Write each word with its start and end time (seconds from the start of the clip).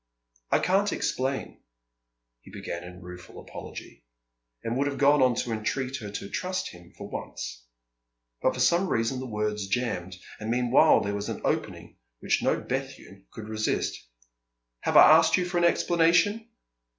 "I 0.49 0.57
can't 0.57 0.91
explain," 0.91 1.59
he 2.39 2.49
began 2.49 2.83
in 2.83 3.03
rueful 3.03 3.39
apology, 3.39 4.03
and 4.63 4.75
would 4.75 4.87
have 4.87 4.97
gone 4.97 5.21
on 5.21 5.35
to 5.35 5.51
entreat 5.51 5.97
her 5.97 6.09
to 6.09 6.27
trust 6.27 6.69
him 6.69 6.91
for 6.97 7.07
once. 7.07 7.63
But 8.41 8.55
for 8.55 8.59
some 8.61 8.87
reason 8.87 9.19
the 9.19 9.27
words 9.27 9.67
jammed. 9.67 10.15
And 10.39 10.49
meanwhile 10.49 11.01
there 11.01 11.13
was 11.13 11.29
an 11.29 11.41
opening 11.45 11.97
which 12.19 12.41
no 12.41 12.59
Bethune 12.59 13.27
could 13.29 13.47
resist. 13.47 13.95
"Have 14.79 14.97
I 14.97 15.03
asked 15.19 15.37
you 15.37 15.45
for 15.45 15.59
an 15.59 15.65
explanation?" 15.65 16.49